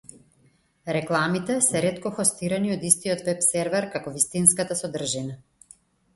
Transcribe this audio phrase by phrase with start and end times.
[0.95, 5.39] Рекламите се ретко хостирани од истиот веб-сервер како вистинската содржина.